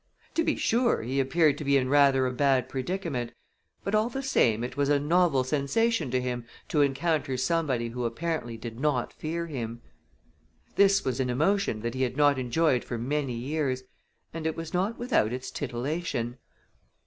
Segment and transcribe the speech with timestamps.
[0.33, 3.33] To be sure, he appeared to be in rather a bad predicament,
[3.83, 8.05] but all the same it was a novel sensation to him to encounter somebody who
[8.05, 9.83] apparently did not fear him.
[10.75, 13.83] This was an emotion that he had not enjoyed for many years,
[14.33, 16.39] and it was not without its titillation.